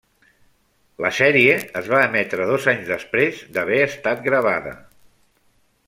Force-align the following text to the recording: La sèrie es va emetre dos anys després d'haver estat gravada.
La 1.05 1.11
sèrie 1.17 1.57
es 1.81 1.89
va 1.91 1.99
emetre 2.07 2.47
dos 2.53 2.65
anys 2.73 2.89
després 2.95 3.45
d'haver 3.59 3.79
estat 3.91 4.25
gravada. 4.31 4.75